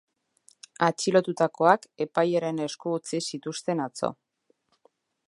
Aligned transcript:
Atxilotutakoak 0.85 1.85
epailearen 2.07 2.63
esku 2.69 2.95
utzi 3.01 3.21
zituzten 3.33 3.85
atzo. 3.89 4.11